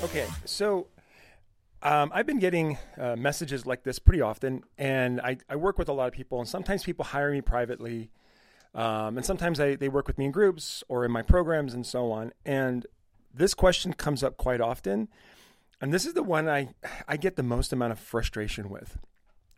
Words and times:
Okay, 0.00 0.28
so 0.44 0.86
um, 1.82 2.12
I've 2.14 2.24
been 2.24 2.38
getting 2.38 2.78
uh, 2.96 3.16
messages 3.16 3.66
like 3.66 3.82
this 3.82 3.98
pretty 3.98 4.20
often, 4.20 4.62
and 4.78 5.20
I, 5.20 5.38
I 5.48 5.56
work 5.56 5.76
with 5.76 5.88
a 5.88 5.92
lot 5.92 6.06
of 6.06 6.14
people, 6.14 6.38
and 6.38 6.48
sometimes 6.48 6.84
people 6.84 7.04
hire 7.04 7.32
me 7.32 7.40
privately, 7.40 8.12
um, 8.76 9.16
and 9.16 9.26
sometimes 9.26 9.58
I, 9.58 9.74
they 9.74 9.88
work 9.88 10.06
with 10.06 10.16
me 10.16 10.26
in 10.26 10.30
groups 10.30 10.84
or 10.86 11.04
in 11.04 11.10
my 11.10 11.22
programs 11.22 11.74
and 11.74 11.84
so 11.84 12.12
on. 12.12 12.32
And 12.46 12.86
this 13.34 13.54
question 13.54 13.92
comes 13.92 14.22
up 14.22 14.36
quite 14.36 14.60
often, 14.60 15.08
and 15.80 15.92
this 15.92 16.06
is 16.06 16.14
the 16.14 16.22
one 16.22 16.48
I 16.48 16.68
I 17.08 17.16
get 17.16 17.34
the 17.34 17.42
most 17.42 17.72
amount 17.72 17.90
of 17.90 17.98
frustration 17.98 18.70
with, 18.70 18.98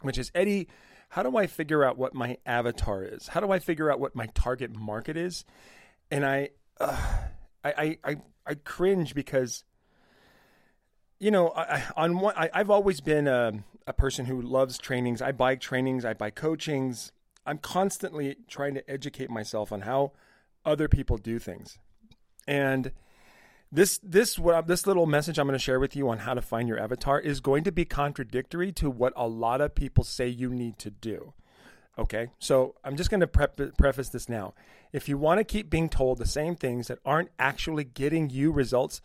which 0.00 0.16
is 0.16 0.32
Eddie. 0.34 0.68
How 1.10 1.22
do 1.22 1.36
I 1.36 1.48
figure 1.48 1.84
out 1.84 1.98
what 1.98 2.14
my 2.14 2.38
avatar 2.46 3.04
is? 3.04 3.28
How 3.28 3.40
do 3.40 3.50
I 3.50 3.58
figure 3.58 3.92
out 3.92 4.00
what 4.00 4.14
my 4.14 4.26
target 4.26 4.74
market 4.74 5.18
is? 5.18 5.44
And 6.10 6.24
I, 6.24 6.50
uh, 6.80 6.96
I, 7.62 7.72
I, 7.76 7.98
I, 8.04 8.16
I 8.46 8.54
cringe 8.54 9.14
because 9.14 9.64
you 11.20 11.30
know, 11.30 11.50
I, 11.50 11.84
on 11.96 12.18
one, 12.18 12.34
I, 12.36 12.48
have 12.54 12.70
always 12.70 13.00
been 13.00 13.28
a, 13.28 13.62
a, 13.86 13.92
person 13.92 14.24
who 14.24 14.40
loves 14.40 14.78
trainings. 14.78 15.20
I 15.20 15.32
buy 15.32 15.54
trainings, 15.54 16.04
I 16.04 16.14
buy 16.14 16.30
coachings. 16.30 17.12
I'm 17.46 17.58
constantly 17.58 18.36
trying 18.48 18.74
to 18.74 18.90
educate 18.90 19.30
myself 19.30 19.70
on 19.70 19.82
how 19.82 20.12
other 20.64 20.88
people 20.88 21.18
do 21.18 21.38
things. 21.38 21.78
And 22.48 22.92
this 23.70 24.00
this 24.02 24.38
what 24.38 24.66
this 24.66 24.86
little 24.86 25.06
message 25.06 25.38
I'm 25.38 25.46
going 25.46 25.58
to 25.58 25.62
share 25.62 25.78
with 25.78 25.94
you 25.94 26.08
on 26.08 26.18
how 26.18 26.34
to 26.34 26.42
find 26.42 26.66
your 26.66 26.80
avatar 26.80 27.20
is 27.20 27.40
going 27.40 27.64
to 27.64 27.72
be 27.72 27.84
contradictory 27.84 28.72
to 28.72 28.90
what 28.90 29.12
a 29.14 29.28
lot 29.28 29.60
of 29.60 29.74
people 29.74 30.02
say 30.02 30.26
you 30.26 30.50
need 30.50 30.78
to 30.78 30.90
do. 30.90 31.34
Okay, 31.98 32.28
so 32.38 32.76
I'm 32.82 32.96
just 32.96 33.10
going 33.10 33.20
to 33.20 33.26
prep, 33.26 33.60
preface 33.76 34.08
this 34.08 34.28
now. 34.28 34.54
If 34.92 35.08
you 35.08 35.18
want 35.18 35.38
to 35.38 35.44
keep 35.44 35.68
being 35.68 35.90
told 35.90 36.18
the 36.18 36.26
same 36.26 36.56
things 36.56 36.88
that 36.88 36.98
aren't 37.04 37.30
actually 37.38 37.84
getting 37.84 38.30
you 38.30 38.50
results, 38.52 39.02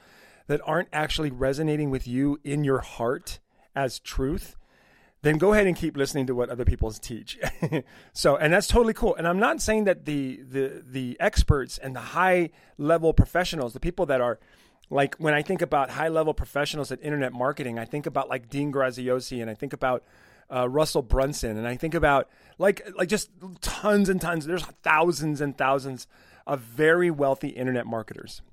that 0.47 0.61
aren't 0.65 0.89
actually 0.93 1.31
resonating 1.31 1.89
with 1.89 2.07
you 2.07 2.39
in 2.43 2.63
your 2.63 2.79
heart 2.79 3.39
as 3.75 3.99
truth, 3.99 4.55
then 5.21 5.37
go 5.37 5.53
ahead 5.53 5.65
and 5.65 5.75
keep 5.75 5.97
listening 5.97 6.27
to 6.27 6.35
what 6.35 6.49
other 6.49 6.65
people 6.65 6.91
teach. 6.91 7.39
so, 8.13 8.35
and 8.35 8.53
that's 8.53 8.67
totally 8.67 8.93
cool. 8.93 9.15
And 9.15 9.27
I'm 9.27 9.39
not 9.39 9.59
saying 9.59 9.85
that 9.85 10.05
the 10.05 10.41
the 10.43 10.83
the 10.85 11.17
experts 11.19 11.77
and 11.77 11.95
the 11.95 11.99
high 11.99 12.51
level 12.77 13.11
professionals, 13.11 13.73
the 13.73 13.79
people 13.79 14.05
that 14.05 14.21
are 14.21 14.39
like 14.89 15.15
when 15.15 15.33
I 15.33 15.41
think 15.41 15.61
about 15.61 15.89
high 15.89 16.09
level 16.09 16.33
professionals 16.33 16.91
at 16.91 17.01
internet 17.01 17.33
marketing, 17.33 17.79
I 17.79 17.85
think 17.85 18.05
about 18.05 18.29
like 18.29 18.49
Dean 18.49 18.71
Graziosi 18.71 19.41
and 19.41 19.49
I 19.49 19.55
think 19.55 19.73
about 19.73 20.03
uh, 20.53 20.69
Russell 20.69 21.01
Brunson 21.01 21.57
and 21.57 21.67
I 21.67 21.75
think 21.75 21.95
about 21.95 22.29
like 22.59 22.87
like 22.95 23.09
just 23.09 23.31
tons 23.61 24.09
and 24.09 24.21
tons. 24.21 24.45
There's 24.45 24.65
thousands 24.83 25.41
and 25.41 25.57
thousands 25.57 26.07
of 26.45 26.59
very 26.59 27.09
wealthy 27.09 27.49
internet 27.49 27.87
marketers, 27.87 28.43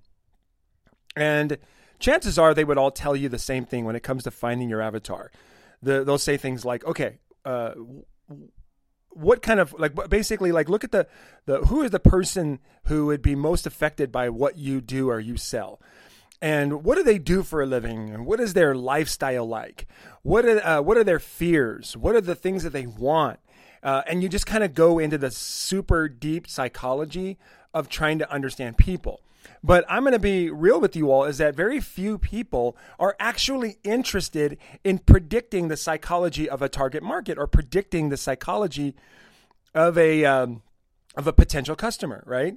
and 1.17 1.59
chances 1.99 2.39
are 2.39 2.53
they 2.53 2.65
would 2.65 2.79
all 2.79 2.91
tell 2.91 3.17
you 3.17 3.29
the 3.29 3.39
same 3.39 3.65
thing 3.65 3.85
when 3.85 3.97
it 3.97 4.03
comes 4.03 4.25
to 4.25 4.31
finding 4.31 4.69
your 4.69 4.83
avatar. 4.83 5.31
The, 5.83 6.05
they'll 6.05 6.19
say 6.19 6.37
things 6.37 6.65
like, 6.65 6.85
okay, 6.85 7.19
uh, 7.45 7.73
what 9.11 9.43
kind 9.43 9.61
of 9.61 9.75
like 9.79 9.93
basically 10.09 10.53
like 10.53 10.69
look 10.69 10.85
at 10.85 10.93
the 10.93 11.07
the 11.45 11.59
who 11.67 11.83
is 11.83 11.91
the 11.91 12.01
person 12.01 12.61
who 12.85 13.07
would 13.07 13.21
be 13.23 13.35
most 13.35 13.67
affected 13.67 14.11
by 14.11 14.31
what 14.31 14.57
you 14.57 14.81
do 14.81 15.11
or 15.11 15.21
you 15.21 15.37
sell? 15.37 15.81
And 16.41 16.83
what 16.83 16.97
do 16.97 17.05
they 17.05 17.19
do 17.19 17.45
for 17.45 17.63
a 17.63 17.67
living? 17.67 18.25
What 18.25 18.41
is 18.41 18.55
their 18.55 18.75
lifestyle 18.75 19.47
like? 19.47 19.87
What 20.23 20.45
are 20.45 20.67
uh, 20.67 20.83
what 20.83 20.97
are 20.97 21.05
their 21.05 21.21
fears? 21.21 21.97
What 21.97 22.15
are 22.15 22.21
the 22.21 22.35
things 22.35 22.65
that 22.65 22.73
they 22.73 22.87
want? 22.87 23.39
Uh, 23.83 24.03
and 24.07 24.23
you 24.23 24.29
just 24.29 24.47
kind 24.47 24.65
of 24.65 24.75
go 24.75 24.99
into 24.99 25.19
the 25.19 25.31
super 25.31 26.09
deep 26.09 26.49
psychology 26.49 27.39
of 27.75 27.89
trying 27.89 28.19
to 28.21 28.31
understand 28.31 28.79
people 28.79 29.21
but 29.63 29.85
I'm 29.89 30.03
going 30.03 30.13
to 30.13 30.19
be 30.19 30.51
real 30.51 30.81
with 30.81 30.97
you 30.97 31.11
all 31.11 31.25
is 31.25 31.39
that 31.39 31.55
very 31.55 31.81
few 31.81 32.19
people 32.19 32.77
are 32.99 33.17
actually 33.21 33.79
interested 33.85 34.59
in 34.85 34.99
predicting 34.99 35.69
the 35.69 35.77
psychology 35.77 36.49
of 36.49 36.63
a 36.63 36.69
target 36.69 37.03
market 37.03 37.39
or 37.39 37.47
predicting 37.47 38.09
the 38.09 38.17
psychology 38.17 38.95
of 39.75 39.97
a 39.97 40.25
um, 40.25 40.63
of 41.17 41.27
a 41.27 41.33
potential 41.33 41.77
customer, 41.77 42.23
right? 42.27 42.57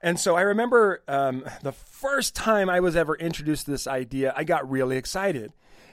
And 0.00 0.20
so 0.20 0.36
I 0.36 0.42
remember 0.42 1.02
um, 1.08 1.44
the 1.62 1.72
first 1.72 2.34
time 2.34 2.68
I 2.68 2.80
was 2.80 2.94
ever 2.94 3.16
introduced 3.16 3.64
to 3.64 3.70
this 3.70 3.86
idea, 3.86 4.34
I 4.36 4.44
got 4.44 4.68
really 4.70 4.96
excited 4.96 5.52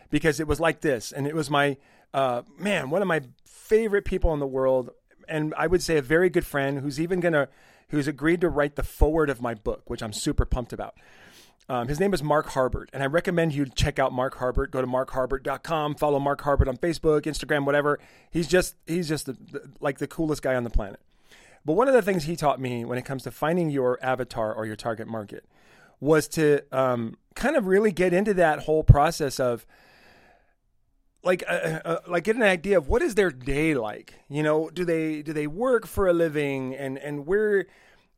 because 0.09 0.39
it 0.39 0.47
was 0.47 0.59
like 0.59 0.81
this, 0.81 1.11
and 1.11 1.25
it 1.25 1.33
was 1.33 1.49
my 1.49 1.77
uh, 2.13 2.41
man, 2.57 2.89
one 2.89 3.01
of 3.01 3.07
my 3.07 3.21
favorite 3.45 4.03
people 4.03 4.33
in 4.33 4.39
the 4.39 4.47
world, 4.47 4.91
and 5.31 5.53
I 5.57 5.67
would 5.67 5.81
say 5.81 5.97
a 5.97 6.01
very 6.01 6.29
good 6.29 6.45
friend 6.45 6.79
who's 6.79 6.99
even 6.99 7.21
to 7.21 7.49
who's 7.89 8.07
agreed 8.07 8.41
to 8.41 8.49
write 8.49 8.75
the 8.75 8.83
forward 8.83 9.29
of 9.29 9.41
my 9.41 9.53
book, 9.53 9.89
which 9.89 10.03
I'm 10.03 10.13
super 10.13 10.45
pumped 10.45 10.73
about. 10.73 10.95
Um, 11.69 11.87
his 11.87 11.99
name 11.99 12.13
is 12.13 12.21
Mark 12.21 12.47
Harbert, 12.47 12.87
and 12.91 13.01
I 13.01 13.05
recommend 13.05 13.53
you 13.53 13.65
check 13.65 13.97
out 13.97 14.11
Mark 14.11 14.35
Harbert. 14.35 14.71
Go 14.71 14.81
to 14.81 14.87
markharbert.com, 14.87 15.95
follow 15.95 16.19
Mark 16.19 16.41
Harbert 16.41 16.67
on 16.67 16.77
Facebook, 16.77 17.21
Instagram, 17.21 17.65
whatever. 17.65 17.99
He's 18.29 18.47
just 18.47 18.75
he's 18.85 19.07
just 19.07 19.25
the, 19.25 19.33
the, 19.33 19.71
like 19.79 19.99
the 19.99 20.07
coolest 20.07 20.41
guy 20.41 20.55
on 20.55 20.63
the 20.63 20.69
planet. 20.69 20.99
But 21.63 21.73
one 21.73 21.87
of 21.87 21.93
the 21.93 22.01
things 22.01 22.23
he 22.23 22.35
taught 22.35 22.59
me 22.59 22.83
when 22.85 22.97
it 22.97 23.05
comes 23.05 23.23
to 23.23 23.31
finding 23.31 23.69
your 23.69 23.99
avatar 24.03 24.53
or 24.53 24.65
your 24.65 24.75
target 24.75 25.07
market 25.07 25.45
was 25.99 26.27
to 26.29 26.61
um, 26.71 27.17
kind 27.35 27.55
of 27.55 27.67
really 27.67 27.91
get 27.91 28.13
into 28.13 28.33
that 28.33 28.59
whole 28.59 28.83
process 28.83 29.39
of 29.39 29.65
like 31.23 31.43
uh, 31.47 31.51
uh, 31.51 31.81
uh, 31.85 31.99
like 32.07 32.23
get 32.23 32.35
an 32.35 32.43
idea 32.43 32.77
of 32.77 32.87
what 32.87 33.01
is 33.01 33.15
their 33.15 33.31
day 33.31 33.73
like? 33.73 34.15
You 34.29 34.43
know 34.43 34.69
do 34.69 34.85
they 34.85 35.21
do 35.21 35.33
they 35.33 35.47
work 35.47 35.87
for 35.87 36.07
a 36.07 36.13
living? 36.13 36.75
And 36.75 36.97
and 36.97 37.25
where 37.25 37.67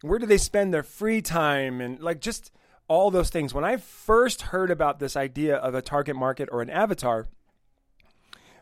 where 0.01 0.19
do 0.19 0.25
they 0.25 0.37
spend 0.37 0.73
their 0.73 0.83
free 0.83 1.21
time? 1.21 1.81
And 1.81 1.99
like 1.99 2.19
just 2.19 2.51
all 2.87 3.11
those 3.11 3.29
things. 3.29 3.53
When 3.53 3.65
i 3.65 3.77
first 3.77 4.43
heard 4.43 4.71
about 4.71 4.99
this 4.99 5.15
idea 5.15 5.55
of 5.55 5.75
a 5.75 5.81
target 5.81 6.15
market 6.15 6.49
or 6.51 6.61
an 6.61 6.69
avatar 6.69 7.27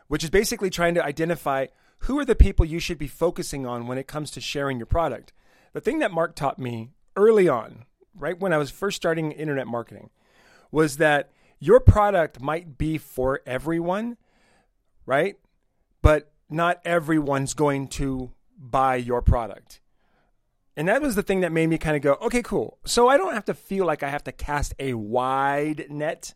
which 0.08 0.22
is 0.22 0.28
basically 0.28 0.68
trying 0.68 0.92
to 0.94 1.02
identify 1.02 1.64
who 2.00 2.18
are 2.18 2.24
the 2.24 2.34
people 2.34 2.66
you 2.66 2.78
should 2.78 2.98
be 2.98 3.06
focusing 3.06 3.64
on 3.64 3.86
when 3.86 3.96
it 3.96 4.06
comes 4.06 4.30
to 4.30 4.42
sharing 4.42 4.76
your 4.76 4.84
product. 4.84 5.32
The 5.72 5.80
thing 5.80 6.00
that 6.00 6.12
mark 6.12 6.34
taught 6.34 6.58
me 6.58 6.90
early 7.16 7.48
on 7.48 7.84
right 8.14 8.38
when 8.38 8.52
i 8.52 8.58
was 8.58 8.70
first 8.70 8.96
starting 8.96 9.32
internet 9.32 9.66
marketing 9.66 10.10
was 10.70 10.96
that 10.98 11.30
your 11.58 11.80
product 11.80 12.40
might 12.40 12.76
be 12.78 12.98
for 12.98 13.40
everyone 13.46 14.16
right? 15.06 15.36
But 16.00 16.32
not 16.48 16.80
everyone's 16.84 17.54
going 17.54 17.88
to 17.88 18.32
buy 18.58 18.96
your 18.96 19.22
product. 19.22 19.80
And 20.76 20.88
that 20.88 21.02
was 21.02 21.14
the 21.14 21.22
thing 21.22 21.40
that 21.40 21.52
made 21.52 21.68
me 21.68 21.78
kind 21.78 21.96
of 21.96 22.02
go, 22.02 22.14
okay, 22.22 22.42
cool. 22.42 22.78
So 22.84 23.08
I 23.08 23.16
don't 23.16 23.34
have 23.34 23.44
to 23.46 23.54
feel 23.54 23.84
like 23.84 24.02
I 24.02 24.08
have 24.08 24.24
to 24.24 24.32
cast 24.32 24.74
a 24.78 24.94
wide 24.94 25.86
net. 25.90 26.34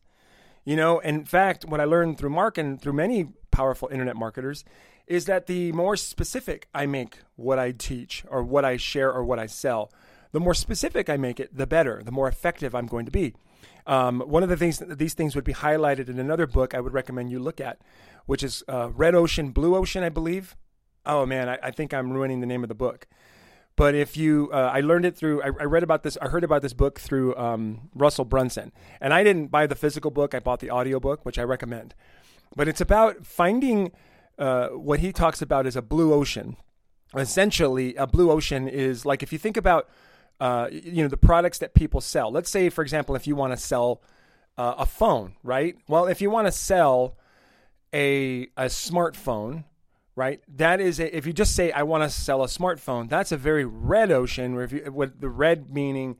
You 0.65 0.77
know, 0.77 0.99
in 0.99 1.25
fact, 1.25 1.65
what 1.65 1.81
I 1.81 1.84
learned 1.84 2.19
through 2.19 2.31
Mark 2.31 2.59
and 2.59 2.81
through 2.81 2.93
many 2.93 3.28
powerful 3.50 3.88
internet 3.88 4.16
marketers 4.16 4.65
is 5.06 5.27
that 5.27 5.47
the 5.47 5.72
more 5.72 5.97
specific 5.97 6.69
I 6.75 6.87
make 6.87 7.19
what 7.37 7.59
I 7.59 7.71
teach 7.71 8.25
or 8.28 8.43
what 8.43 8.65
I 8.65 8.77
share 8.77 9.12
or 9.12 9.25
what 9.25 9.38
I 9.38 9.47
sell, 9.47 9.93
the 10.33 10.41
more 10.41 10.54
specific 10.54 11.09
I 11.09 11.16
make 11.16 11.41
it, 11.41 11.56
the 11.56 11.66
better, 11.66 12.03
the 12.04 12.12
more 12.12 12.28
effective 12.28 12.75
I'm 12.75 12.87
going 12.87 13.06
to 13.06 13.12
be. 13.12 13.34
Um, 13.87 14.21
one 14.21 14.43
of 14.43 14.49
the 14.49 14.56
things 14.56 14.83
these 14.87 15.15
things 15.15 15.34
would 15.34 15.44
be 15.44 15.55
highlighted 15.55 16.09
in 16.09 16.19
another 16.19 16.47
book 16.47 16.75
I 16.75 16.81
would 16.81 16.93
recommend 16.93 17.31
you 17.31 17.39
look 17.39 17.61
at, 17.61 17.81
which 18.27 18.43
is 18.43 18.65
uh, 18.69 18.91
Red 18.91 19.15
Ocean, 19.15 19.50
Blue 19.50 19.77
Ocean, 19.77 20.03
I 20.03 20.09
believe. 20.09 20.56
Oh 21.05 21.25
man, 21.25 21.49
I, 21.49 21.59
I, 21.62 21.71
think 21.71 21.95
I'm 21.95 22.12
ruining 22.12 22.41
the 22.41 22.47
name 22.47 22.65
of 22.65 22.69
the 22.69 22.75
book. 22.75 23.06
But 23.77 23.95
if 23.95 24.16
you, 24.16 24.50
uh, 24.53 24.71
I 24.72 24.81
learned 24.81 25.05
it 25.05 25.16
through, 25.16 25.43
I, 25.43 25.47
I, 25.47 25.65
read 25.65 25.83
about 25.83 26.03
this, 26.03 26.16
I 26.21 26.28
heard 26.28 26.43
about 26.43 26.62
this 26.62 26.72
book 26.72 26.99
through 26.99 27.37
um, 27.37 27.91
Russell 27.95 28.25
Brunson. 28.25 28.72
And 29.00 29.12
I 29.12 29.22
didn't 29.22 29.49
buy 29.49 29.66
the 29.66 29.75
physical 29.75 30.11
book, 30.11 30.34
I 30.34 30.41
bought 30.41 30.61
the 30.61 30.71
audio 30.71 30.99
book, 30.99 31.25
which 31.25 31.39
I 31.39 31.43
recommend. 31.43 31.95
But 32.56 32.69
it's 32.69 32.81
about 32.81 33.27
finding 33.27 33.93
uh, 34.39 34.69
what 34.69 35.00
he 35.00 35.12
talks 35.12 35.43
about 35.43 35.66
as 35.66 35.77
a 35.77 35.83
blue 35.83 36.12
ocean. 36.12 36.56
Essentially, 37.15 37.95
a 37.97 38.06
blue 38.06 38.31
ocean 38.31 38.66
is 38.66 39.05
like 39.05 39.22
if 39.22 39.33
you 39.33 39.39
think 39.39 39.57
about, 39.57 39.89
uh, 40.41 40.68
you 40.71 41.03
know, 41.03 41.09
the 41.09 41.16
products 41.16 41.59
that 41.59 41.74
people 41.74 42.00
sell. 42.00 42.30
Let's 42.30 42.50
say, 42.50 42.68
for 42.68 42.83
example, 42.83 43.15
if 43.15 43.27
you 43.27 43.36
want 43.36 43.53
to 43.53 43.56
sell 43.56 44.03
uh, 44.59 44.74
a 44.78 44.86
phone, 44.86 45.34
right? 45.42 45.77
Well, 45.88 46.06
if 46.06 46.21
you 46.21 46.30
want 46.30 46.47
to 46.47 46.53
sell 46.53 47.16
a 47.92 48.48
a 48.56 48.66
smartphone, 48.66 49.65
right? 50.15 50.41
That 50.56 50.80
is 50.80 51.00
a, 51.00 51.15
if 51.16 51.27
you 51.27 51.33
just 51.33 51.54
say 51.54 51.72
I 51.72 51.83
want 51.83 52.03
to 52.04 52.10
sell 52.10 52.42
a 52.42 52.47
smartphone, 52.47 53.09
that's 53.09 53.33
a 53.33 53.36
very 53.36 53.65
red 53.65 54.10
ocean. 54.10 54.54
Where 54.54 54.65
if 54.65 54.72
you, 54.72 54.91
with 54.92 55.21
the 55.21 55.28
red 55.28 55.71
meaning 55.71 56.16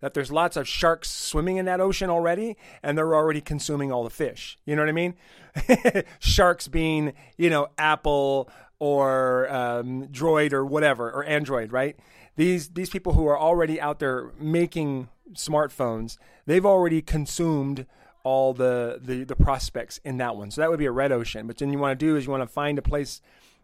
that 0.00 0.14
there's 0.14 0.32
lots 0.32 0.56
of 0.56 0.66
sharks 0.66 1.10
swimming 1.10 1.58
in 1.58 1.66
that 1.66 1.80
ocean 1.80 2.08
already, 2.10 2.56
and 2.82 2.96
they're 2.96 3.14
already 3.14 3.40
consuming 3.40 3.92
all 3.92 4.02
the 4.02 4.10
fish. 4.10 4.58
You 4.64 4.74
know 4.74 4.82
what 4.82 4.88
I 4.88 4.92
mean? 4.92 5.14
sharks 6.18 6.68
being 6.68 7.12
you 7.36 7.50
know 7.50 7.68
Apple 7.78 8.48
or 8.80 9.48
um, 9.52 10.08
Droid 10.08 10.52
or 10.52 10.66
whatever 10.66 11.08
or 11.08 11.22
Android, 11.24 11.70
right? 11.70 11.96
These 12.34 12.70
these 12.70 12.90
people 12.90 13.12
who 13.12 13.26
are 13.28 13.38
already 13.38 13.80
out 13.80 14.00
there 14.00 14.32
making 14.40 15.08
smartphones, 15.34 16.18
they've 16.46 16.66
already 16.66 17.02
consumed 17.02 17.86
all 18.24 18.52
the, 18.52 18.98
the 19.00 19.22
the 19.22 19.36
prospects 19.36 20.00
in 20.04 20.16
that 20.16 20.36
one. 20.36 20.50
So 20.50 20.60
that 20.60 20.70
would 20.70 20.78
be 20.78 20.86
a 20.86 20.92
red 20.92 21.12
ocean. 21.12 21.46
But 21.46 21.58
then 21.58 21.72
you 21.72 21.78
want 21.78 21.98
to 21.98 22.04
do 22.04 22.16
is 22.16 22.24
you 22.24 22.32
want 22.32 22.42
to 22.42 22.52
find 22.52 22.78
a 22.78 22.82
place 22.82 23.22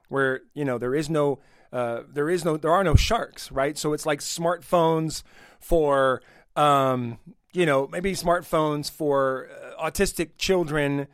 where 0.08 0.42
you 0.54 0.64
know 0.64 0.78
there 0.78 0.94
is 0.94 1.10
no 1.10 1.40
uh, 1.72 2.02
there 2.12 2.30
is 2.30 2.44
no 2.44 2.56
there 2.56 2.72
are 2.72 2.84
no 2.84 2.94
sharks, 2.94 3.50
right? 3.50 3.76
So 3.76 3.92
it's 3.92 4.06
like 4.06 4.20
smartphones 4.20 5.22
for 5.58 6.22
um, 6.54 7.18
you 7.56 7.64
know, 7.64 7.88
maybe 7.90 8.12
smartphones 8.12 8.90
for 8.90 9.48
uh, 9.50 9.82
autistic 9.82 10.30
children 10.36 11.06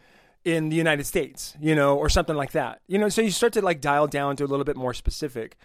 in 0.45 0.69
the 0.69 0.77
United 0.77 1.07
States, 1.07 1.55
you 1.61 1.75
know, 1.75 1.97
or 1.97 2.09
something 2.09 2.37
like 2.37 2.53
that. 2.53 2.81
You 2.87 2.99
know, 2.99 3.09
so 3.09 3.23
you 3.23 3.31
start 3.31 3.53
to 3.55 3.63
like 3.63 3.81
dial 3.81 4.07
down 4.07 4.37
to 4.37 4.45
a 4.45 4.47
little 4.47 4.65
bit 4.65 4.77
more 4.77 4.95
specific. 4.95 5.57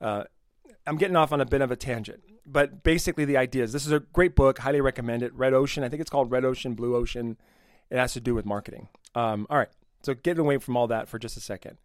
Uh, 0.00 0.24
I'm 0.86 0.96
getting 0.96 1.16
off 1.16 1.32
on 1.32 1.40
a 1.40 1.46
bit 1.46 1.60
of 1.60 1.70
a 1.70 1.76
tangent, 1.76 2.22
but 2.44 2.82
basically 2.82 3.24
the 3.24 3.36
idea 3.36 3.64
is 3.64 3.72
this 3.72 3.86
is 3.86 3.92
a 3.92 4.00
great 4.00 4.34
book, 4.34 4.58
highly 4.58 4.80
recommend 4.80 5.22
it. 5.22 5.32
Red 5.34 5.54
Ocean, 5.54 5.84
I 5.84 5.88
think 5.88 6.00
it's 6.00 6.10
called 6.10 6.30
Red 6.30 6.44
Ocean, 6.44 6.74
Blue 6.74 6.94
Ocean. 6.94 7.36
It 7.90 7.96
has 7.96 8.12
to 8.14 8.20
do 8.20 8.34
with 8.34 8.44
marketing. 8.44 8.88
Um, 9.14 9.46
all 9.48 9.58
right, 9.58 9.68
so 10.02 10.14
getting 10.14 10.40
away 10.40 10.58
from 10.58 10.76
all 10.76 10.86
that 10.88 11.08
for 11.08 11.18
just 11.18 11.36
a 11.36 11.40
second. 11.40 11.78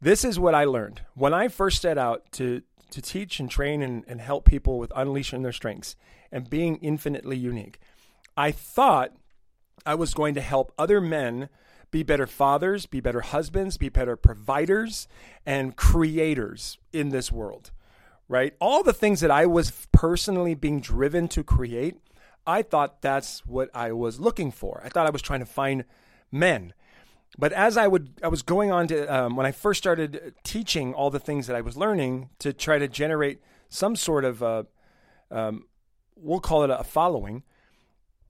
This 0.00 0.24
is 0.24 0.38
what 0.38 0.54
I 0.54 0.64
learned 0.64 1.02
when 1.14 1.34
I 1.34 1.48
first 1.48 1.82
set 1.82 1.98
out 1.98 2.30
to 2.32 2.62
to 2.90 3.02
teach 3.02 3.38
and 3.38 3.50
train 3.50 3.82
and, 3.82 4.04
and 4.08 4.20
help 4.20 4.46
people 4.46 4.78
with 4.78 4.90
unleashing 4.96 5.42
their 5.42 5.52
strengths 5.52 5.94
and 6.32 6.48
being 6.48 6.76
infinitely 6.76 7.36
unique. 7.36 7.78
I 8.34 8.50
thought 8.50 9.12
I 9.84 9.94
was 9.94 10.14
going 10.14 10.34
to 10.34 10.40
help 10.40 10.72
other 10.78 11.00
men 11.00 11.48
be 11.90 12.02
better 12.02 12.26
fathers, 12.26 12.86
be 12.86 13.00
better 13.00 13.20
husbands, 13.20 13.76
be 13.76 13.88
better 13.88 14.16
providers 14.16 15.08
and 15.46 15.76
creators 15.76 16.78
in 16.92 17.08
this 17.10 17.32
world, 17.32 17.70
right? 18.28 18.54
All 18.60 18.82
the 18.82 18.92
things 18.92 19.20
that 19.20 19.30
I 19.30 19.46
was 19.46 19.86
personally 19.92 20.54
being 20.54 20.80
driven 20.80 21.28
to 21.28 21.42
create, 21.42 21.96
I 22.46 22.62
thought 22.62 23.02
that's 23.02 23.46
what 23.46 23.70
I 23.74 23.92
was 23.92 24.20
looking 24.20 24.50
for. 24.50 24.82
I 24.84 24.88
thought 24.88 25.06
I 25.06 25.10
was 25.10 25.22
trying 25.22 25.40
to 25.40 25.46
find 25.46 25.84
men. 26.30 26.74
But 27.38 27.52
as 27.52 27.76
I 27.76 27.86
would, 27.86 28.20
I 28.22 28.28
was 28.28 28.42
going 28.42 28.72
on 28.72 28.88
to 28.88 29.06
um, 29.06 29.36
when 29.36 29.46
I 29.46 29.52
first 29.52 29.78
started 29.78 30.34
teaching 30.42 30.92
all 30.94 31.10
the 31.10 31.20
things 31.20 31.46
that 31.46 31.56
I 31.56 31.60
was 31.60 31.76
learning 31.76 32.30
to 32.40 32.52
try 32.52 32.78
to 32.78 32.88
generate 32.88 33.40
some 33.68 33.96
sort 33.96 34.24
of, 34.24 34.42
uh, 34.42 34.62
um, 35.30 35.66
we'll 36.16 36.40
call 36.40 36.64
it 36.64 36.70
a 36.70 36.84
following. 36.84 37.44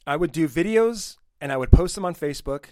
I 0.06 0.16
would 0.16 0.32
do 0.32 0.48
videos 0.48 1.16
and 1.40 1.52
I 1.52 1.56
would 1.56 1.70
post 1.70 1.94
them 1.94 2.04
on 2.04 2.14
Facebook. 2.14 2.66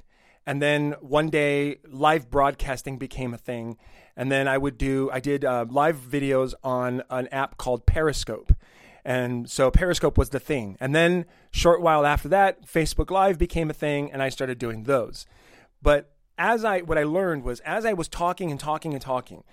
And 0.47 0.63
then 0.63 0.95
one 1.01 1.29
day, 1.29 1.79
live 1.89 2.31
broadcasting 2.31 2.99
became 2.99 3.35
a 3.35 3.39
thing. 3.39 3.77
And 4.17 4.31
then 4.31 4.47
I 4.47 4.59
would 4.59 4.79
do, 4.79 5.11
I 5.13 5.21
did 5.21 5.45
uh, 5.45 5.67
live 5.69 5.97
videos 5.97 6.55
on 6.63 7.03
an 7.11 7.29
app 7.29 7.59
called 7.59 7.85
Periscope. 7.85 8.53
And 9.05 9.49
so 9.49 9.71
Periscope 9.71 10.19
was 10.19 10.31
the 10.31 10.41
thing. 10.41 10.77
And 10.81 10.95
then, 10.95 11.27
short 11.53 11.81
while 11.81 12.05
after 12.05 12.29
that, 12.29 12.67
Facebook 12.67 13.11
Live 13.11 13.39
became 13.39 13.71
a 13.71 13.73
thing, 13.73 14.11
and 14.11 14.21
I 14.21 14.31
started 14.31 14.59
doing 14.59 14.83
those. 14.83 15.27
But 15.81 16.13
as 16.39 16.65
I, 16.65 16.81
what 16.81 16.99
I 16.99 17.05
learned 17.05 17.45
was 17.45 17.61
as 17.61 17.85
I 17.87 17.93
was 17.93 18.09
talking 18.09 18.51
and 18.51 18.59
talking 18.59 18.95
and 18.95 19.01
talking, 19.01 19.45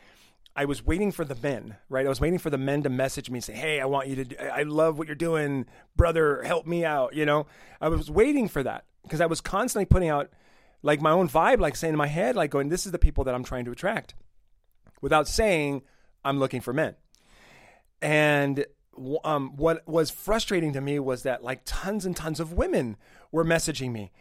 I 0.56 0.66
was 0.66 0.86
waiting 0.86 1.12
for 1.12 1.26
the 1.26 1.36
men, 1.36 1.78
right? 1.90 2.06
I 2.06 2.10
was 2.10 2.22
waiting 2.22 2.38
for 2.38 2.50
the 2.50 2.58
men 2.58 2.84
to 2.84 2.90
message 2.90 3.30
me 3.30 3.38
and 3.38 3.44
say, 3.44 3.54
"Hey, 3.54 3.80
I 3.82 3.86
want 3.86 4.08
you 4.08 4.16
to. 4.18 4.26
Do, 4.26 4.36
I 4.38 4.64
love 4.64 4.98
what 4.98 5.08
you're 5.08 5.16
doing, 5.16 5.66
brother. 5.96 6.44
Help 6.44 6.68
me 6.68 6.86
out." 6.86 7.16
You 7.16 7.26
know, 7.26 7.48
I 7.82 7.90
was 7.90 8.12
waiting 8.12 8.48
for 8.48 8.62
that 8.64 8.86
because 9.02 9.20
I 9.22 9.26
was 9.26 9.42
constantly 9.42 9.86
putting 9.86 10.10
out 10.10 10.30
like 10.84 11.02
my 11.02 11.12
own 11.12 11.28
vibe, 11.28 11.60
like 11.60 11.76
saying 11.76 11.94
in 11.94 11.98
my 11.98 12.08
head, 12.08 12.36
like 12.36 12.52
going, 12.52 12.70
"This 12.70 12.86
is 12.86 12.92
the 12.92 13.00
people 13.00 13.24
that 13.24 13.34
I'm 13.34 13.44
trying 13.44 13.66
to 13.66 13.72
attract," 13.72 14.14
without 15.02 15.28
saying 15.28 15.82
I'm 16.24 16.40
looking 16.40 16.62
for 16.62 16.72
men. 16.72 16.96
And 18.02 18.66
um, 19.24 19.56
what 19.56 19.88
was 19.88 20.12
frustrating 20.12 20.74
to 20.74 20.82
me 20.82 21.00
was 21.00 21.24
that 21.24 21.44
like 21.44 21.62
tons 21.66 22.06
and 22.06 22.16
tons 22.16 22.40
of 22.40 22.54
women 22.54 22.98
were 23.32 23.44
messaging 23.44 23.92
me 23.92 24.12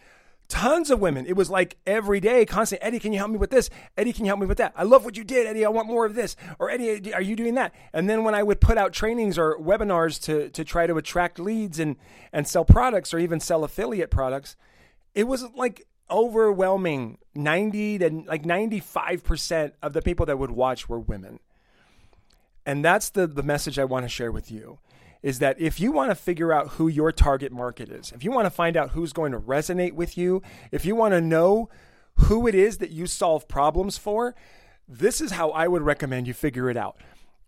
tons 0.53 0.91
of 0.91 1.01
women. 1.01 1.25
It 1.25 1.35
was 1.35 1.49
like 1.49 1.79
every 1.87 2.21
day, 2.21 2.45
constant. 2.45 2.85
Eddie, 2.85 2.99
can 2.99 3.15
you 3.15 3.19
help 3.19 3.31
me 3.31 3.39
with 3.39 3.49
this? 3.49 3.71
Eddie, 3.97 4.13
can 4.13 4.27
you 4.27 4.29
help 4.29 4.41
me 4.41 4.47
with 4.47 4.59
that? 4.59 4.75
I 4.77 4.83
love 4.83 5.03
what 5.03 5.17
you 5.17 5.25
did, 5.25 5.47
Eddie. 5.47 5.65
I 5.65 5.71
want 5.71 5.89
more 5.89 6.05
of 6.05 6.15
this. 6.15 6.37
Or 6.59 6.69
Eddie, 6.71 7.15
are 7.15 7.23
you 7.23 7.35
doing 7.35 7.55
that? 7.55 7.75
And 7.95 8.09
then 8.09 8.23
when 8.23 8.35
I 8.35 8.43
would 8.43 8.61
put 8.61 8.77
out 8.77 8.93
trainings 8.93 9.39
or 9.39 9.57
webinars 9.59 10.23
to 10.25 10.51
to 10.51 10.63
try 10.63 10.87
to 10.87 10.97
attract 10.99 11.39
leads 11.39 11.79
and 11.79 11.97
and 12.35 12.47
sell 12.47 12.67
products 12.67 13.15
or 13.15 13.19
even 13.19 13.41
sell 13.41 13.65
affiliate 13.65 14.11
products, 14.11 14.55
it 15.15 15.25
was 15.25 15.43
like 15.57 15.87
overwhelming 16.11 17.17
90 17.35 17.99
to 17.99 18.11
like 18.27 18.43
95% 18.43 19.73
of 19.83 19.95
the 19.95 20.03
people 20.03 20.27
that 20.27 20.39
would 20.39 20.51
watch 20.51 20.87
were 20.87 21.01
women. 21.01 21.41
And 22.67 22.85
that's 22.85 23.09
the 23.09 23.27
the 23.27 23.43
message 23.43 23.79
I 23.79 23.85
want 23.85 24.05
to 24.05 24.11
share 24.11 24.31
with 24.31 24.51
you 24.51 24.79
is 25.23 25.39
that 25.39 25.61
if 25.61 25.79
you 25.79 25.93
want 25.93 26.11
to 26.11 26.15
figure 26.15 26.53
out 26.53 26.69
who 26.71 26.89
your 26.89 27.13
target 27.13 27.53
market 27.53 27.89
is, 27.89 28.13
if 28.13 28.25
you 28.25 28.31
want 28.31 28.47
to 28.47 28.51
find 28.51 28.77
out 28.77 28.91
who's 28.91 29.13
going 29.13 29.33
to 29.33 29.39
resonate 29.39 29.93
with 29.93 30.19
you, 30.19 30.43
if 30.71 30.85
you 30.85 30.97
want 30.97 31.13
to 31.13 31.21
know 31.21 31.69
who 32.17 32.47
it 32.47 32.55
is 32.55 32.79
that 32.79 32.91
you 32.91 33.07
solve 33.07 33.49
problems 33.49 33.97
for, 33.97 34.35
this 34.89 35.21
is 35.21 35.33
how 35.33 35.51
I 35.51 35.69
would 35.69 35.83
recommend 35.83 36.27
you 36.27 36.35
figure 36.35 36.69
it 36.69 36.77
out. 36.77 36.97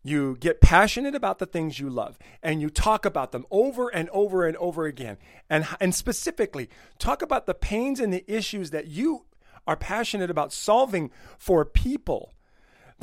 You 0.03 0.37
get 0.39 0.61
passionate 0.61 1.15
about 1.15 1.39
the 1.39 1.47
things 1.47 1.81
you 1.81 1.89
love 1.89 2.19
and 2.43 2.61
you 2.61 2.69
talk 2.69 3.07
about 3.07 3.33
them 3.33 3.47
over 3.51 3.89
and 3.89 4.11
over 4.11 4.47
and 4.47 4.57
over 4.59 4.85
again. 4.85 5.17
And, 5.49 5.67
and 5.81 5.95
specifically, 5.95 6.69
talk 6.99 7.23
about 7.23 7.47
the 7.47 7.55
pains 7.55 8.01
and 8.01 8.13
the 8.13 8.25
issues 8.31 8.71
that 8.71 8.87
you 8.87 9.25
are 9.67 9.77
passionate 9.77 10.31
about 10.31 10.53
solving 10.53 11.11
for 11.39 11.65
people 11.65 12.34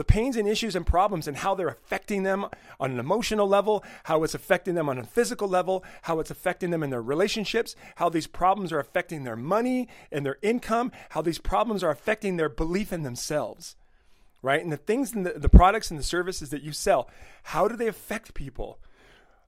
the 0.01 0.05
pains 0.05 0.35
and 0.35 0.47
issues 0.47 0.75
and 0.75 0.83
problems 0.83 1.27
and 1.27 1.37
how 1.37 1.53
they're 1.53 1.67
affecting 1.67 2.23
them 2.23 2.47
on 2.79 2.89
an 2.89 2.97
emotional 2.97 3.47
level, 3.47 3.83
how 4.05 4.23
it's 4.23 4.33
affecting 4.33 4.73
them 4.73 4.89
on 4.89 4.97
a 4.97 5.03
physical 5.03 5.47
level, 5.47 5.83
how 6.01 6.19
it's 6.19 6.31
affecting 6.31 6.71
them 6.71 6.81
in 6.81 6.89
their 6.89 7.03
relationships, 7.03 7.75
how 7.97 8.09
these 8.09 8.25
problems 8.25 8.71
are 8.71 8.79
affecting 8.79 9.25
their 9.25 9.35
money 9.35 9.87
and 10.11 10.25
their 10.25 10.39
income, 10.41 10.91
how 11.09 11.21
these 11.21 11.37
problems 11.37 11.83
are 11.83 11.91
affecting 11.91 12.37
their 12.37 12.49
belief 12.49 12.91
in 12.91 13.03
themselves, 13.03 13.75
right? 14.41 14.63
And 14.63 14.71
the 14.71 14.77
things 14.77 15.13
and 15.13 15.23
the, 15.23 15.37
the 15.37 15.49
products 15.49 15.91
and 15.91 15.99
the 15.99 16.03
services 16.03 16.49
that 16.49 16.63
you 16.63 16.71
sell, 16.71 17.07
how 17.43 17.67
do 17.67 17.75
they 17.75 17.87
affect 17.87 18.33
people? 18.33 18.79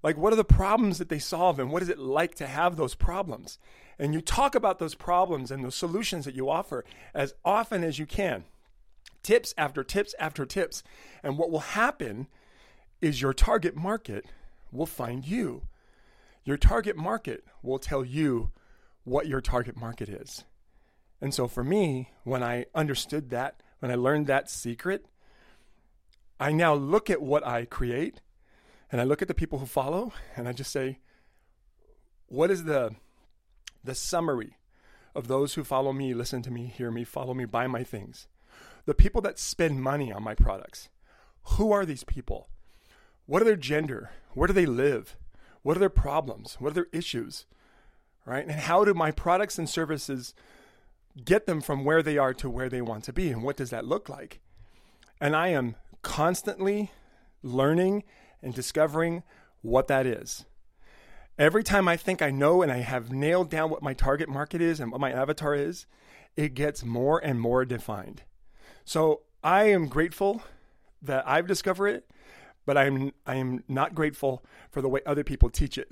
Like, 0.04 0.18
what 0.18 0.34
are 0.34 0.36
the 0.36 0.44
problems 0.44 1.00
that 1.00 1.10
they 1.10 1.18
solve, 1.18 1.58
and 1.58 1.72
what 1.72 1.82
is 1.82 1.90
it 1.90 1.98
like 1.98 2.36
to 2.36 2.46
have 2.46 2.76
those 2.76 2.94
problems? 2.94 3.58
And 3.98 4.14
you 4.14 4.22
talk 4.22 4.54
about 4.54 4.78
those 4.78 4.94
problems 4.94 5.50
and 5.50 5.66
those 5.66 5.74
solutions 5.74 6.26
that 6.26 6.36
you 6.36 6.48
offer 6.48 6.86
as 7.16 7.34
often 7.44 7.84
as 7.84 7.98
you 7.98 8.06
can 8.06 8.44
tips 9.24 9.54
after 9.58 9.84
tips 9.84 10.14
after 10.20 10.46
tips. 10.46 10.84
And 11.24 11.38
what 11.38 11.50
will 11.50 11.60
happen 11.60 12.28
is 13.02 13.22
your 13.22 13.34
target 13.34 13.76
market 13.76 14.26
will 14.72 14.86
find 14.86 15.26
you. 15.28 15.64
Your 16.46 16.58
target 16.58 16.98
market 16.98 17.44
will 17.62 17.80
tell 17.80 18.04
you 18.04 18.52
what 19.04 19.28
your 19.28 19.42
target 19.42 19.76
market 19.78 20.10
is. 20.10 20.44
And 21.22 21.34
so 21.34 21.48
for 21.48 21.64
me, 21.64 22.10
when 22.24 22.44
I 22.44 22.66
understood 22.76 23.30
that, 23.30 23.64
when 23.80 23.92
I 23.92 23.96
learned 23.96 24.28
that 24.28 24.50
secret, 24.50 25.06
I 26.40 26.52
now 26.52 26.74
look 26.74 27.10
at 27.10 27.22
what 27.22 27.46
I 27.48 27.66
create 27.66 28.22
and 28.92 29.00
I 29.00 29.06
look 29.06 29.22
at 29.22 29.28
the 29.28 29.34
people 29.34 29.60
who 29.60 29.66
follow 29.66 30.12
and 30.36 30.48
I 30.48 30.54
just 30.54 30.72
say, 30.72 31.00
what 32.28 32.52
is 32.52 32.66
the 32.66 32.96
the 33.84 33.96
summary 33.96 34.58
of 35.14 35.28
those 35.28 35.54
who 35.54 35.64
follow 35.64 35.92
me, 35.92 36.14
listen 36.14 36.42
to 36.42 36.52
me, 36.52 36.66
hear 36.68 36.90
me, 36.90 37.04
follow 37.04 37.34
me, 37.34 37.46
buy 37.46 37.68
my 37.68 37.84
things? 37.84 38.28
The 38.86 38.94
people 38.94 39.22
that 39.22 39.40
spend 39.40 39.82
money 39.82 40.12
on 40.12 40.24
my 40.24 40.36
products. 40.36 40.90
Who 41.58 41.72
are 41.72 41.86
these 41.86 42.04
people? 42.04 42.50
What 43.26 43.42
are 43.42 43.46
their 43.46 43.56
gender? 43.56 44.12
Where 44.34 44.48
do 44.48 44.54
they 44.54 44.66
live? 44.66 45.16
What 45.62 45.78
are 45.78 45.80
their 45.80 45.90
problems? 45.90 46.58
What 46.60 46.72
are 46.72 46.76
their 46.76 46.88
issues? 46.92 47.46
Right? 48.26 48.46
And 48.46 48.52
how 48.52 48.84
do 48.86 48.94
my 48.94 49.12
products 49.12 49.58
and 49.58 49.70
services 49.70 50.34
get 51.24 51.46
them 51.46 51.62
from 51.62 51.86
where 51.86 52.02
they 52.02 52.18
are 52.18 52.34
to 52.34 52.50
where 52.50 52.70
they 52.70 52.82
want 52.82 53.04
to 53.06 53.14
be? 53.14 53.30
And 53.30 53.44
what 53.44 53.58
does 53.58 53.70
that 53.70 53.86
look 53.86 54.10
like? 54.10 54.40
And 55.20 55.36
I 55.36 55.50
am 55.50 55.76
constantly 56.02 56.92
learning 57.42 58.04
and 58.42 58.54
discovering 58.54 59.24
what 59.62 59.88
that 59.88 60.06
is. 60.06 60.46
Every 61.38 61.64
time 61.64 61.88
I 61.88 61.98
think 61.98 62.22
I 62.22 62.30
know 62.30 62.62
and 62.62 62.72
I 62.72 62.78
have 62.78 63.12
nailed 63.12 63.50
down 63.50 63.70
what 63.70 63.82
my 63.82 63.94
target 63.94 64.30
market 64.30 64.62
is 64.62 64.80
and 64.80 64.92
what 64.92 65.02
my 65.02 65.12
avatar 65.12 65.56
is, 65.56 65.86
it 66.36 66.54
gets 66.54 66.84
more 66.84 67.20
and 67.20 67.40
more 67.40 67.66
defined. 67.66 68.24
So 68.86 69.22
I 69.44 69.66
am 69.66 69.88
grateful 69.88 70.42
that 71.02 71.28
I've 71.28 71.48
discovered 71.48 71.88
it, 71.88 72.10
but 72.66 72.78
I'm 72.78 73.14
I 73.26 73.36
am 73.36 73.64
not 73.68 73.96
grateful 73.96 74.44
for 74.72 74.82
the 74.82 74.90
way 74.90 75.02
other 75.06 75.24
people 75.24 75.50
teach 75.50 75.78
it. 75.78 75.92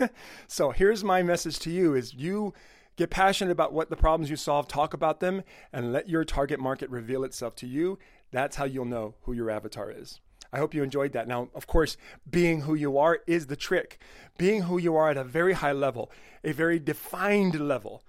so 0.46 0.70
here's 0.70 1.04
my 1.04 1.22
message 1.22 1.58
to 1.60 1.70
you 1.70 1.94
is 1.94 2.14
you 2.14 2.54
get 2.96 3.10
passionate 3.10 3.52
about 3.52 3.72
what 3.72 3.90
the 3.90 3.96
problems 3.96 4.30
you 4.30 4.36
solve, 4.36 4.68
talk 4.68 4.94
about 4.94 5.20
them, 5.20 5.42
and 5.72 5.92
let 5.92 6.08
your 6.08 6.24
target 6.24 6.60
market 6.60 6.90
reveal 6.90 7.24
itself 7.24 7.54
to 7.56 7.66
you. 7.66 7.98
That's 8.30 8.56
how 8.56 8.64
you'll 8.64 8.84
know 8.84 9.14
who 9.22 9.32
your 9.32 9.50
avatar 9.50 9.90
is. 9.90 10.20
I 10.52 10.58
hope 10.58 10.74
you 10.74 10.82
enjoyed 10.82 11.12
that. 11.12 11.28
Now, 11.28 11.48
of 11.54 11.66
course, 11.66 11.96
being 12.28 12.62
who 12.62 12.74
you 12.74 12.98
are 12.98 13.20
is 13.26 13.46
the 13.46 13.56
trick. 13.56 13.98
Being 14.38 14.62
who 14.62 14.78
you 14.78 14.96
are 14.96 15.10
at 15.10 15.16
a 15.16 15.24
very 15.24 15.54
high 15.54 15.72
level, 15.72 16.10
a 16.42 16.52
very 16.52 16.78
defined 16.78 17.60
level 17.60 18.02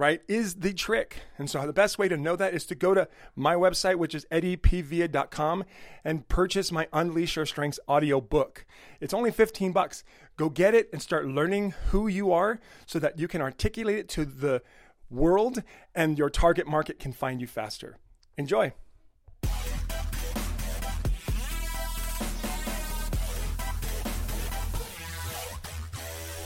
right, 0.00 0.22
is 0.26 0.56
the 0.56 0.72
trick. 0.72 1.18
And 1.38 1.48
so 1.48 1.64
the 1.66 1.72
best 1.72 1.98
way 1.98 2.08
to 2.08 2.16
know 2.16 2.34
that 2.34 2.54
is 2.54 2.64
to 2.66 2.74
go 2.74 2.94
to 2.94 3.06
my 3.36 3.54
website, 3.54 3.96
which 3.96 4.14
is 4.14 4.26
eddiepvia.com, 4.32 5.64
and 6.02 6.26
purchase 6.26 6.72
my 6.72 6.88
Unleash 6.92 7.36
Your 7.36 7.46
Strengths 7.46 7.78
audio 7.86 8.20
book. 8.20 8.64
It's 8.98 9.14
only 9.14 9.30
15 9.30 9.72
bucks. 9.72 10.02
Go 10.36 10.48
get 10.48 10.74
it 10.74 10.88
and 10.92 11.02
start 11.02 11.26
learning 11.26 11.74
who 11.90 12.08
you 12.08 12.32
are 12.32 12.60
so 12.86 12.98
that 12.98 13.18
you 13.18 13.28
can 13.28 13.42
articulate 13.42 13.98
it 13.98 14.08
to 14.10 14.24
the 14.24 14.62
world 15.10 15.62
and 15.94 16.16
your 16.16 16.30
target 16.30 16.66
market 16.66 16.98
can 16.98 17.12
find 17.12 17.40
you 17.40 17.46
faster. 17.46 17.98
Enjoy. 18.38 18.72